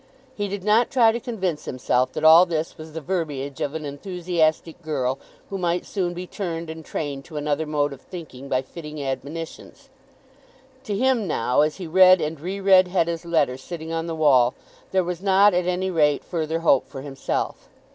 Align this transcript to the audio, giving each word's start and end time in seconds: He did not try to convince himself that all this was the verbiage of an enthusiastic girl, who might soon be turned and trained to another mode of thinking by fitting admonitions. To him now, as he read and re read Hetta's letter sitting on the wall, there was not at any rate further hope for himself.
He 0.33 0.47
did 0.47 0.63
not 0.63 0.89
try 0.89 1.11
to 1.11 1.19
convince 1.19 1.65
himself 1.65 2.11
that 2.13 2.23
all 2.23 2.47
this 2.47 2.75
was 2.75 2.93
the 2.93 3.01
verbiage 3.01 3.61
of 3.61 3.75
an 3.75 3.85
enthusiastic 3.85 4.81
girl, 4.81 5.19
who 5.51 5.59
might 5.59 5.85
soon 5.85 6.15
be 6.15 6.25
turned 6.25 6.71
and 6.71 6.83
trained 6.83 7.23
to 7.25 7.37
another 7.37 7.67
mode 7.67 7.93
of 7.93 8.01
thinking 8.01 8.49
by 8.49 8.63
fitting 8.63 8.99
admonitions. 8.99 9.89
To 10.85 10.97
him 10.97 11.27
now, 11.27 11.61
as 11.61 11.75
he 11.75 11.85
read 11.85 12.19
and 12.19 12.39
re 12.39 12.59
read 12.59 12.87
Hetta's 12.87 13.25
letter 13.25 13.57
sitting 13.59 13.93
on 13.93 14.07
the 14.07 14.15
wall, 14.15 14.55
there 14.91 15.03
was 15.03 15.21
not 15.21 15.53
at 15.53 15.67
any 15.67 15.91
rate 15.91 16.23
further 16.23 16.61
hope 16.61 16.87
for 16.87 17.03
himself. 17.03 17.69